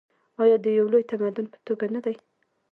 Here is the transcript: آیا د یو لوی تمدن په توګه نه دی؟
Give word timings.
آیا 0.41 0.57
د 0.63 0.67
یو 0.77 0.85
لوی 0.91 1.03
تمدن 1.11 1.45
په 1.53 1.57
توګه 1.67 1.85
نه 1.95 1.99
دی؟ 2.05 2.15